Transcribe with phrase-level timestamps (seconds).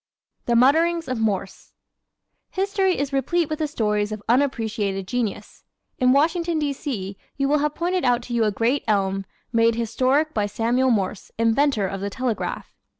[0.47, 1.73] The Mutterings of Morse¶
[2.55, 5.63] History is replete with the stories of unappreciated genius.
[5.99, 6.73] In Washington, D.
[6.73, 10.89] C., you will have pointed out to you a great elm, made historic by Samuel
[10.89, 12.73] Morse, inventor of the telegraph.